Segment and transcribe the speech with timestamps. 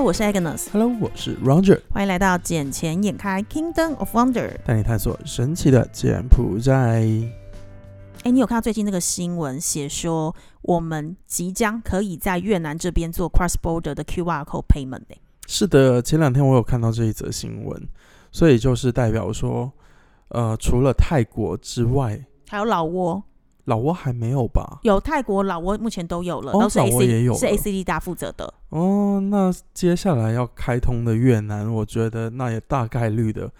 [0.00, 0.66] Hello，我是 Agnes。
[0.72, 4.50] Hello，我是 Roger，欢迎来到捡钱眼开 Kingdom of Wonder。
[4.64, 7.04] 带你探索神奇的柬埔寨。
[8.22, 17.86] 哎，你有看到最近那个新闻，写说我们即将可以在越南这边做 cross border 的 QR code payment 哎、是的，前两天我有看到这一则新闻，
[18.32, 19.70] 所以就是代表说，
[20.28, 23.22] 呃，除了泰国之外，还有老挝，
[23.64, 24.78] 老挝还没有吧？
[24.82, 28.52] 有泰国、老挝目前都有了，哦都是 AC 也有是 ACD 大负责的。
[28.70, 33.50] 哦，那接下来要开通的越南，我觉得那也大概率的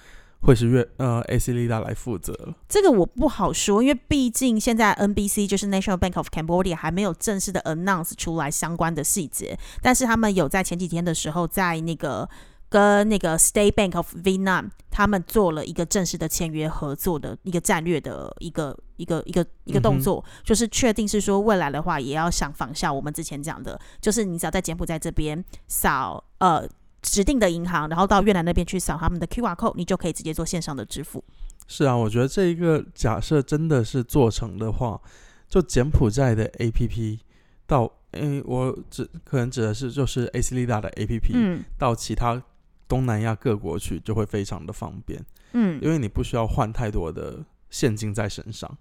[0.40, 2.54] 会是越呃 A C D 达来负责了。
[2.68, 12.28] 这个我不好说，因为毕竟现在 NBC 就是 National Bank of Cambodia 还没有正式的 announce 出来相关的细节，但是他们有在前几天的时候，在那个
[12.70, 26.66] 跟那个 State Bank of Vietnam 他们做了一个正式的签约合作的一个战略的一个一个一个一个动作，就是确定是说未来的话也要想仿效我们之前讲的，就是你只要在柬埔寨这边扫呃。
[27.02, 31.24] 指定的银行，然后到越南那边去扫他们的 QR code，你就可以直接做线上的支付。
[31.66, 35.00] 是啊，我觉得这一个假设真的是做成的话，
[35.48, 37.20] 就柬埔寨的 APP
[37.66, 42.42] 到，诶，我指可能指的是就是 A C L D A 的 APP，、嗯到其他
[42.90, 48.76] 东南亚各国去就会非常的方便，嗯，因为你不需要换太多的现金在身上。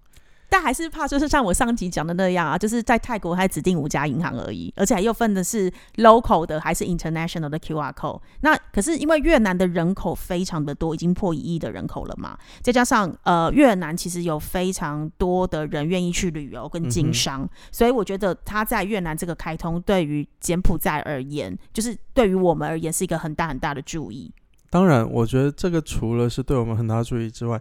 [0.50, 8.20] 但还是怕，就是像我上集讲的那样啊，就是在泰国还指定五家银行而已，而且又分的是 local 的还是 international 的 QR code。
[8.42, 24.32] 那可是因为越南的人口非常的多，已经破一亿的人口了嘛，再加上呃越南其实有非常多的人愿意去旅游跟经商，所以我觉得它在越南这个开通对于柬埔寨而言，就是对于我们而言是一个很大很大的注意。
[24.72, 27.60] 当然，我觉得这个除了是对我们很大注意之外，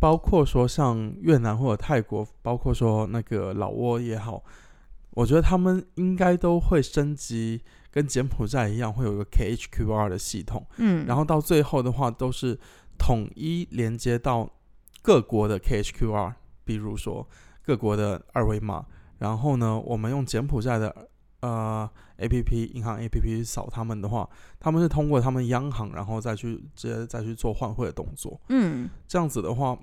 [0.00, 4.42] 包括说像越南或者泰国，包括说那个老挝也好，
[5.10, 12.58] 我觉得他们应该都会升级，跟柬埔寨一样，会有一个 KHQR 的系统，嗯，然后到最后的话都是
[12.98, 14.50] 统一连接到
[15.02, 16.32] 各国的 KHQR，
[16.64, 17.28] 比如说
[17.62, 18.86] 各国的二维码，
[19.18, 21.08] 然后呢，我们用柬埔寨的
[21.40, 24.28] 呃 APP 银行 APP 扫他们的话，
[24.58, 28.40] 他们是通过他们央行，然后再去直接再去做换汇的动作。
[28.48, 29.78] 嗯这样子的话，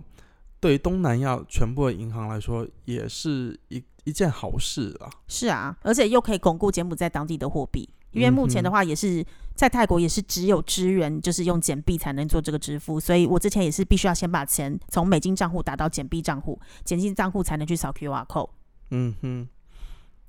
[0.60, 5.10] 对于东南亚全部的银行来说，也是一一件好事啊。
[5.28, 9.26] 是啊，而且又可以巩固柬埔寨当地的货币，因为目前的话也是
[9.56, 18.50] 在泰国也是只有支援就是用简币才能做这个支付，所以我之前也是必须要先把钱从美金账户打到简币账户，简金账户才能去扫 QR code。
[18.92, 19.48] 嗯哼，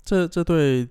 [0.04, 0.88] 这这对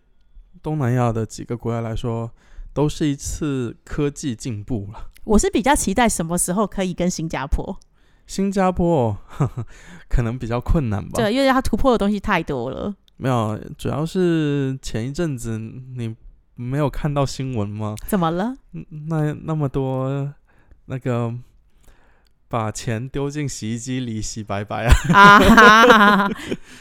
[0.62, 2.32] 东南亚的几个国家来说，
[2.74, 5.10] 都是一次科技进步了。
[5.24, 7.78] 我是比较期待什么时候可以跟新加坡，
[8.26, 9.18] 新加坡
[10.08, 11.12] 可能比较困难吧？
[11.16, 12.94] 对，因为它突破的东西太多了。
[13.18, 16.16] 没有，主要是前一阵子你
[16.56, 17.96] 没有看到新闻吗？
[18.08, 18.56] 怎么了？
[18.74, 20.34] 嗯那那么多
[20.86, 21.34] 那个
[22.50, 24.94] 把钱丢进洗衣机里洗白白啊！
[25.14, 25.40] 啊
[26.28, 26.32] 哈，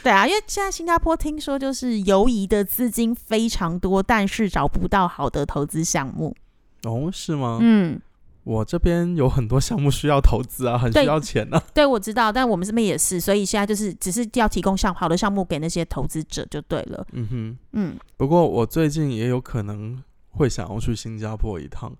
[0.01, 6.35] 对啊，因为现在新加坡听说就是游移的资金非常多，但是找不到好的投资项目。
[6.83, 7.57] 哦，是吗？
[7.61, 7.99] 嗯，
[8.45, 11.61] 我这边有很多项目需要投资啊，很需要钱啊。
[11.75, 17.05] 对，我知道，但我们这边也是，所以现在就是只是要提供项好的项目给那些投资者就对了。
[17.11, 17.57] 嗯哼。
[17.73, 21.93] 嗯，不过我最近也有可能会想要去新加坡一趟，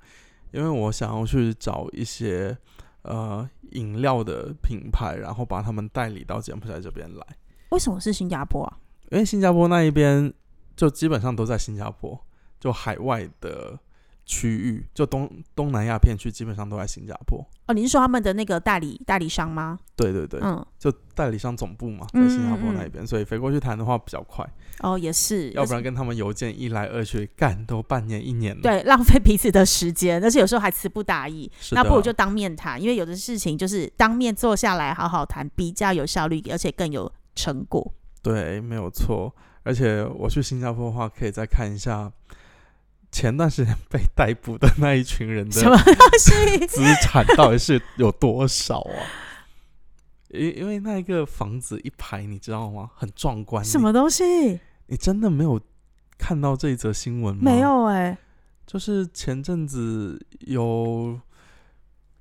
[0.52, 2.58] 因为我想要去找一些
[3.08, 7.26] 呃饮料的品牌，然后把他们代理到柬埔寨这边来。
[7.72, 8.78] 为什么是新加坡啊？
[9.10, 10.34] 因为新加坡那一边
[10.76, 12.20] 就基本上都在新加坡，
[12.60, 13.78] 就海外的
[14.28, 17.40] 区域，就东东南亚片区基本上都在新加坡。
[17.66, 19.80] 哦，你是说他们的那个代理代理商吗？
[19.96, 24.46] 对对对，嗯，就代理商总部嘛，嗯在新加坡那一边，所以飞过去谈的话比较快，
[24.82, 31.50] 哦，也是，要不然跟他们邮件一来二去，干都半年一年了。，对浪费彼此的时间，而且有时候还词不达意。
[31.72, 37.94] 那不如就当面谈，因为有的事情就是当面坐下来好好谈，比较有效率，而且更有成果。
[38.22, 39.34] 对，没有错。
[39.64, 42.10] 而且我去新加坡的话，可以再看一下
[43.12, 46.68] 前段时间被逮捕的那一群人什么的东西？
[46.68, 49.04] 资产到底是有多少啊？
[50.30, 52.92] 因因为那一个房子一排，你知道吗？
[52.96, 53.64] 很壮观。
[53.64, 54.24] 什么东西？
[54.88, 54.98] 你？
[54.98, 55.60] 真的没有
[56.18, 57.42] 看到这一则新闻吗？
[57.44, 58.18] 没，有哎、
[58.66, 61.20] 就是前阵子有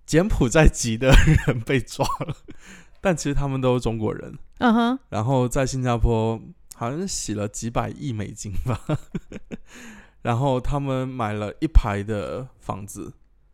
[0.07, 1.11] 柬埔寨籍的
[1.47, 2.37] 人被抓了，
[3.03, 4.39] 但其实他们都是中国人。
[4.59, 6.41] 嗯哼，然后在新加坡
[6.75, 8.81] 好像是洗了几百亿美金吧，
[10.27, 13.13] 然后他们买了一排的房子，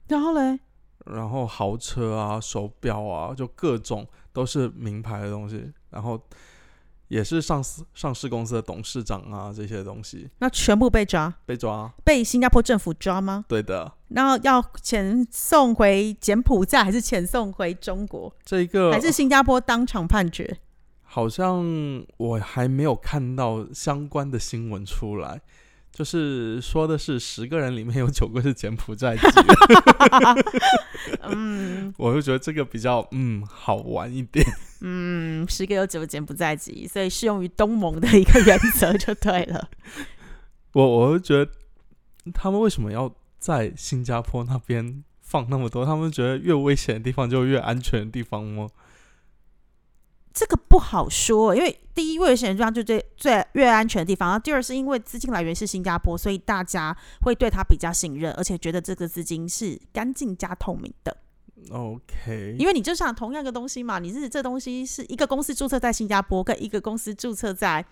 [0.08, 0.58] 然后嘞，
[1.04, 6.18] 然后豪车啊、手表啊，就各种都是名牌的东西，然后
[7.08, 10.30] 也是上市上市公司的董事长啊，这些东西。
[10.38, 11.92] 那全部被抓，被抓。
[12.02, 13.44] 被新加坡政府抓吗？
[13.46, 20.56] 对的，然后要遣送回柬埔寨，还是遣送回中国，这个还是新加坡当场判决？
[21.02, 21.62] 好像
[22.16, 25.42] 我还没有看到相关的新闻出来，
[25.92, 29.22] 就是说的是十个人里面有九个是柬埔寨籍，
[31.22, 34.44] 嗯 我就觉得这个比较嗯好玩一点。
[34.80, 39.68] 嗯，十个有九个柬埔寨籍，所以适用于东盟的一个原则就对了。
[40.72, 41.50] 我我就觉得
[42.32, 45.84] 他们为什么要在新加坡那边放那么多？
[45.84, 48.68] 他们觉得越危险的地方就越安全的地方吗？
[50.32, 61.16] 这个不好说，因为第一，危险的地方就最最越安全的地方；然后第二，是因为资金来源是新加坡，所以大家会对他比较信任，而且觉得这个资金是干净加透明的。
[61.70, 67.84] OK，因为你就想同样的东西嘛，你是这东西是一个公司注册在新加坡，跟一个公司注册在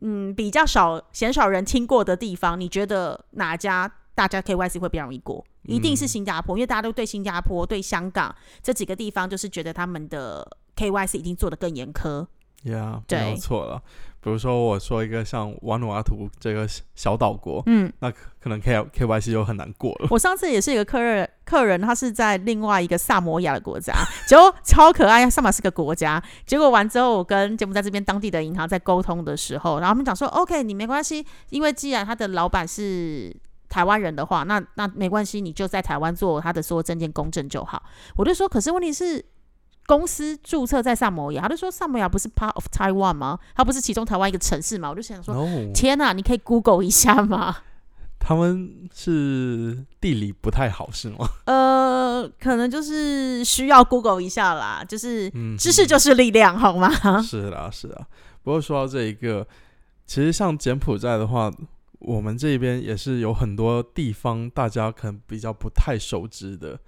[0.00, 5.44] 嗯比较少鲜少人听过的地方，你觉得哪家大家 KYC 会比较容易过？
[5.64, 10.44] 一定是新加坡，因为大家都对新加坡、对香港这几个地方，就是觉得他们的
[10.78, 12.26] KYC 已经做得更严苛。
[12.64, 13.80] 呀、对没有错了。
[14.20, 20.08] 比如说，我说一个像瓦努阿图这个小岛国，嗯，那可可能 K K Y C 就很难过了。
[20.10, 23.94] 我上次也是一个客人，客人他是在另外一个萨摩亚的国家，
[24.26, 26.20] 结果超可爱，萨摩亚是个国家。
[26.44, 33.34] 结果完之后，我跟柬埔寨这边当地的银行在沟通的时候，然后他们讲说，OK，你没关系，因为既然他的老板是
[33.68, 37.80] 台湾人的话，那那没关系，你就在台湾做他的所有证件公证就好。
[38.16, 39.24] 我就说，可是问题是。
[39.88, 43.38] 公司注册在萨摩亚，他就说萨摩亚不是 part of Taiwan 吗？
[43.54, 44.90] 它不是其中台湾一个城市吗？
[44.90, 47.56] 我就想说，No，天哪、你可以 Google 一下吗？
[48.20, 51.26] 他们是地理不太好是吗？
[51.46, 56.90] 呃，可能就是需要 Google 一下啦，就是嗯，知识就是力量，好吗？
[57.22, 58.06] 是啦，是啦。
[58.42, 59.46] 不过说到这一个，
[60.04, 61.50] 其实像柬埔寨的话，
[62.00, 66.78] 我们这边也是有很多地方大家可能比较不太熟知的，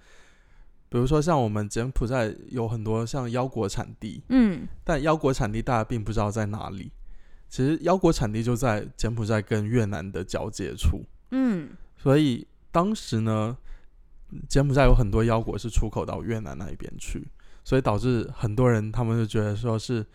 [0.91, 6.91] 比如说像我们柬埔寨有很多像腰果产地，嗯，但腰果产地大家并不知道在哪里。
[7.47, 13.57] 其实腰果产地就在柬埔寨跟越南的交界处，嗯，所以当时呢，
[14.49, 17.25] 柬埔寨有很多腰果是出口到越南那一边去，
[17.63, 20.05] 所以导致很多人他们就觉得说是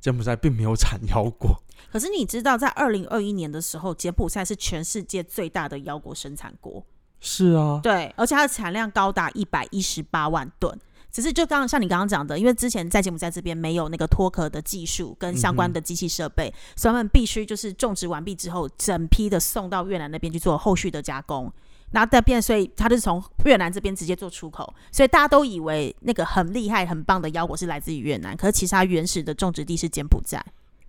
[0.00, 1.62] 柬埔寨并没有产 腰果。
[1.90, 6.86] 可是你知道，在二零二一年的时候，柬埔寨是全世界最大的腰果生产国，
[7.26, 10.78] 是啊，对，而且它的产量高达一百一十八万吨。
[11.10, 21.52] 只是就刚刚像你刚刚讲的，因为之前在柬埔寨这边没有那个脱壳的技术跟相关的机器设备，所以他们必须就是种植完毕之后，整批的送到越南那边去做后续的加工。
[21.92, 30.44] 然后再变，所以它就是从越南这边直接做出口，所以大家都以为那个很厉害、很棒的腰果是来自于越南，可是其实它原始的种植地是柬埔寨。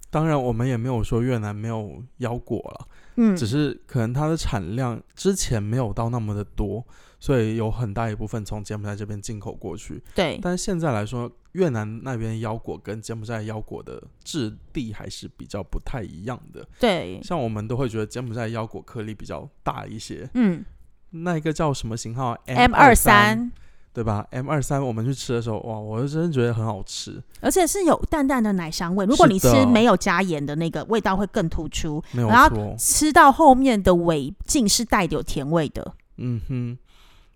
[0.10, 2.88] 当然我们也没有说越南没有腰果了，
[3.18, 3.36] 嗯。
[3.36, 6.84] 只是可能它的产量之前没有到那么的多，
[7.20, 10.02] 所以有很大一部分从柬埔寨这边进口过去。
[10.16, 16.68] 对，但是现在来说，越南那边腰果跟柬埔寨腰果的质地还是比较不太一样的。
[16.80, 20.64] 对，像我们都会觉得柬埔寨腰果颗粒比较大一些，嗯。
[21.12, 23.50] 那一个叫什么型号啊，M 二二三，
[23.98, 29.04] 对吧？M 二三我们去吃的时候，哇，我就真的觉得很好吃，而且是有淡淡的奶香味。
[29.08, 32.00] 如果你吃没有加盐的那个，味道会更突出。
[32.12, 32.76] 没有然后错。
[32.78, 35.96] 吃到后面的尾劲是带有甜味的。
[36.18, 36.78] 嗯哼，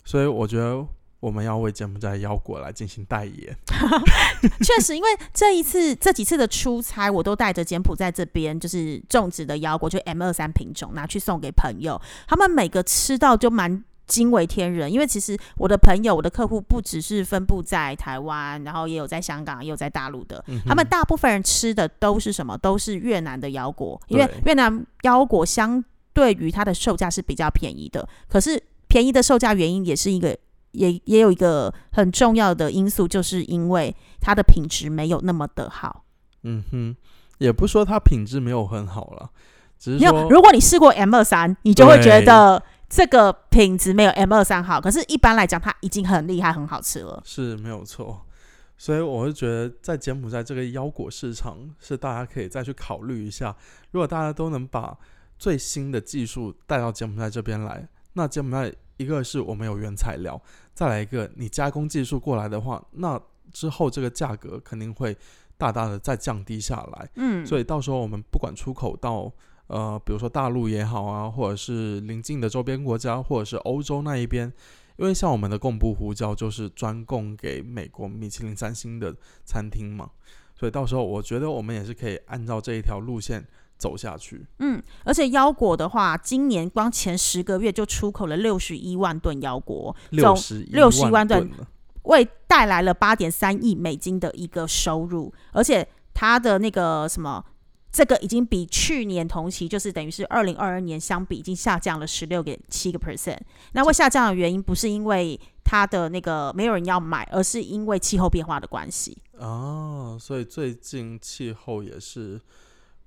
[0.06, 0.86] 所以我觉得
[1.20, 3.58] 我们要为柬埔寨腰果来进行代言。
[4.62, 13.84] 确实，因为这一次这几次的出差，我都带着柬埔寨这边就是种植的腰果，就 M 二三品种拿去送给朋友，他们每个吃到就蛮。
[14.12, 20.44] 惊为天人，因为其实我的朋友、我的客户不只是分布在台湾，然后也有在香港，也有在大陆的。
[20.48, 22.58] 嗯他们大部分人吃的都是什么？
[22.58, 28.06] 都是越南的腰果，因为越南腰果相对于它的售价是比较便宜的。
[28.28, 30.38] 可是便宜的售价原因也是一个，
[30.74, 36.04] 也也有一个很重要的因素，就是因为它的品质没有那么的好。
[36.44, 36.96] 嗯哼，
[37.38, 39.30] 也不说它品质没有很好了，
[39.80, 44.82] 只是没有，说如果你试过 M 二三，你就会觉得这个品质没有 M 二三好。
[44.82, 47.22] 可是，一般来讲，它已经很厉害、很好吃了。
[47.26, 48.26] 是没有错。
[48.78, 53.56] 所以我会觉得，在柬埔寨这个腰果市场是大家可以再去考虑一下。
[53.92, 54.98] 如果大家都能把
[55.40, 60.42] 最新的技术带到柬埔寨这边来，那柬埔寨一个是我们有原材料，
[60.74, 63.18] 再来一个你加工技术过来的话，那
[63.54, 65.16] 之后这个价格肯定会
[65.58, 67.10] 大大的再降低下来。
[67.16, 69.32] 嗯，所以到时候我们不管出口到
[69.72, 74.52] 呃，比如说大陆也好啊，或者是邻近的周边国家，或者是欧洲那一边，
[74.98, 80.10] 因为像我们的贡布胡椒就是专供给美国米其林三星的餐厅嘛，
[80.60, 83.48] 所以到时候我觉得我们也是可以按照这一条路线
[83.78, 84.46] 走下去。
[84.60, 91.66] 嗯，而且腰果的话，今年光前十个月就出口了六十一万吨腰果，六十六十一万吨吨，
[92.04, 97.42] 为带来了八点三亿美金的一个收入，而且它的那个什么。
[97.92, 103.38] 这个已经比去年同期，就是等于是二零二二年相比，已经下降了十六点七个 percent。
[103.74, 109.18] 那会下降的原因不是因为它的那个没有人要买，而是因为气候变化的关系。
[109.38, 112.40] 哦，所以最近气候也是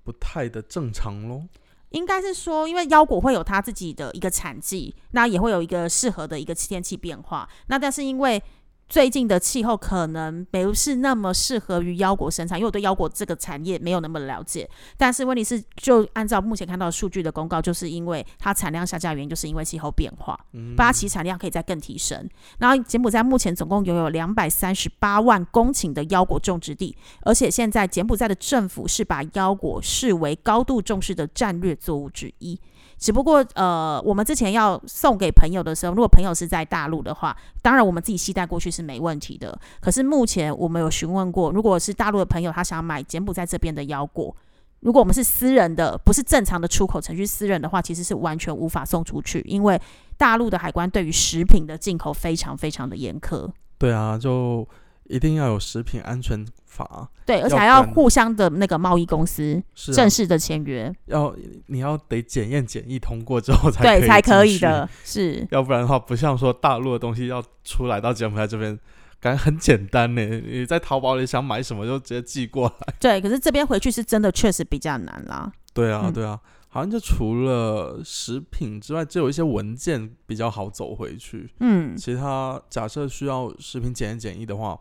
[0.02, 1.44] 不太的正常喽。
[1.90, 7.48] 应该是说，因为腰果会有它自己的一个产季，那也会有一个适合的一个天气变化。
[7.68, 8.42] 那但是因为
[8.88, 14.68] 最近的气候可能不是那么适合于腰果生产，因为我对腰果这个产业没有那么了解。
[14.96, 20.38] 但是问题是，就按照目前看到数据的公告，就是因为它产量下降原因，就是因为气候变化，
[20.76, 22.28] 巴西产量可以再更提升。
[22.58, 32.60] 然后柬埔寨目前总共拥有两百三十八万公顷的腰果种植地，而且现在柬埔寨的政府是把腰果视为高度重视的战略作物之一。
[33.04, 39.60] 只不过，呃，我们之前要送给朋友的时候，如果朋友是在大陆的话，当然我们自己携带过去是没问题的。
[39.78, 44.34] 可是目前我们有询问过，如果是大陆的朋友，他想买柬埔寨这边的腰果，
[44.80, 49.78] 如果我们是私人的，不是正常的出口程序，私人的话，其实是完全无法送出去，因为
[50.16, 53.46] 大陆的海关对于食品的进口非常非常的严苛。
[53.76, 54.66] 对啊，就。
[55.04, 61.34] 一定要有食品安全法，对，而且还要互相的那个贸易公司正式的签约，要
[61.66, 68.78] 你要得检验检疫通过之后才对才可以的，是，要不然的话，不像说大陆的东西要出来到柬埔寨这边，
[69.20, 70.24] 感觉很简单呢。
[70.24, 75.52] 你在淘宝里想买什么就直接寄过来，对，可是这边回去是真的确实比较难啦。
[75.72, 76.40] 对啊，对啊。
[76.74, 81.48] 好像就除了食品之外，只有一些文件比较好走回去。
[81.60, 84.76] 嗯，其他假设需要食品检验检疫的话，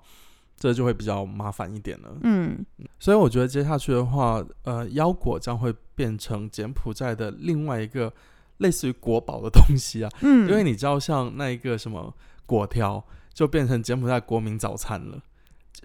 [0.58, 2.18] 这就会比较麻烦一点了。
[2.24, 2.66] 嗯，
[2.98, 8.12] 所以我觉得接下去的话，呃，腰果将会变成柬埔寨的另外一个
[8.58, 10.10] 类似于国宝的东西啊。
[10.22, 12.12] 嗯，因为你知道，像那一个什么
[12.48, 15.22] 果条，就变成柬埔寨国民早餐了。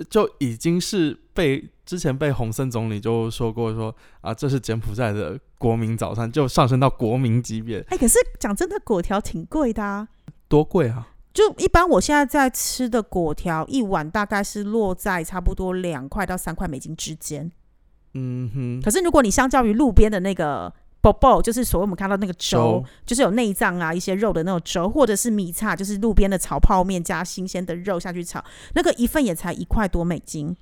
[0.09, 7.85] 就已经是被之前被洪森总理就说过说啊，这是柬埔寨的国民早餐，就上升到国民级别。
[7.89, 10.09] 哎，可是讲真的，果条挺贵的啊。
[10.49, 11.09] 多贵啊！
[11.33, 17.51] 就一般我现在在吃的果条，一碗大概是落在差不多两块到三块美金之间。
[18.15, 18.83] 嗯哼。
[18.83, 20.73] 可是如果你相较于路边的那个。
[21.43, 28.43] 就是所谓我们看到那个粥，就是有内脏啊一些肉的那种粥，或者是米叉，就是路边的炒泡面加新鲜的肉下去炒，
[28.75, 30.57] 那个一份也才一块多美金。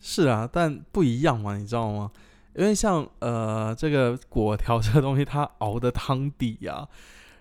[0.00, 2.10] 是啊，但不一样嘛，你知道吗？
[2.54, 6.86] 因为像呃这个果条这个东西，它熬的汤底呀，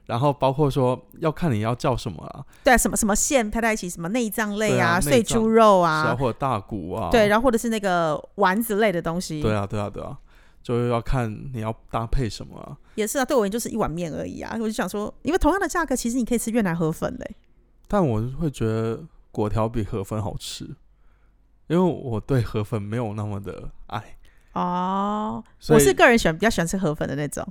[0.07, 10.17] 然后包括说要看你要叫什么啊，对啊，什么什么馅配在一起，什么内脏类啊，碎猪肉啊，或者大骨啊，对，然后或者是那个丸子类的东西，对啊，对啊，对啊。
[10.65, 12.75] 就要看你要搭配什么啊？
[12.95, 14.57] 也是啊，对我而言就是一碗面而已啊。
[14.59, 17.35] 我就想说，因为同样的价格，其实你可以吃越南河粉嘞。
[17.87, 20.65] 但我会觉得果条比河粉好吃，
[21.67, 24.17] 因为我对河粉没有那么的爱。
[24.53, 27.47] 哦，我是个人喜欢比较喜欢吃河粉的那种。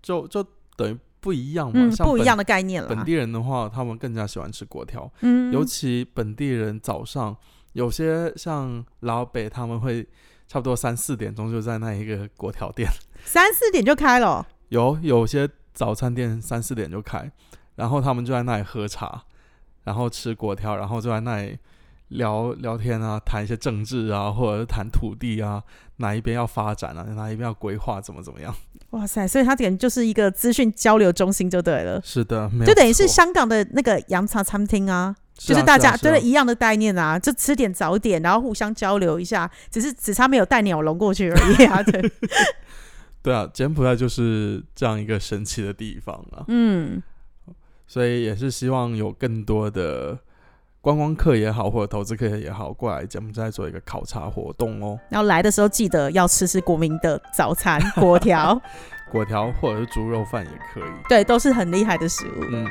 [0.00, 2.88] 就就等于不一样嘛，不一样的概念了。
[2.88, 5.12] 本地人的话，他们更加喜欢吃果条。
[5.22, 7.36] 嗯，尤其本地人早上
[7.72, 10.06] 有些像老北，他们会。
[10.52, 12.86] 差不多三四点钟就在那一个果条店，
[13.24, 14.46] 三四点就开了。
[14.68, 17.32] 有有些早餐店三四点就开，
[17.76, 19.22] 然后他们就在那里喝茶，
[19.84, 21.58] 然后吃果条，然后就在那里
[22.12, 25.62] 聊聊天啊，谈一些政治啊，或者是谈土地啊，
[25.96, 28.54] 哪一边要发展啊，哪一边要规划怎么怎么样。
[28.90, 29.26] 哇塞！
[29.26, 32.00] 所以它点就是一个资讯交流中心就对了。
[32.04, 35.16] 是的，就等于是香港的那个洋茶餐厅啊。
[35.34, 41.82] 就是大家就是一样的概念啊，就吃点早点，然后互相交流一下，只是只差没有带鸟笼过去而已啊。
[41.90, 42.12] 对，
[43.22, 46.44] 对啊，柬埔寨就是这样一个神奇的地方啊。
[46.46, 47.02] 嗯，
[47.88, 50.16] 所以也是希望有更多的
[50.82, 54.98] 观光客也好，或者投资客也好，过来柬埔寨做一个考察活动哦。
[55.08, 58.60] 然后来的时候记得要吃吃国民的早餐 果条，
[59.10, 60.90] 果条或者是猪肉饭也可以。
[61.08, 62.44] 对，都是很厉害的食物。
[62.50, 62.66] 嗯。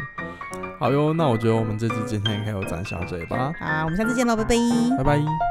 [0.78, 3.54] 好哟，那我觉得我们这次今天应该有展到这里吧。
[3.58, 4.56] 好，我们下次见喽，拜拜。
[4.98, 5.51] 拜拜。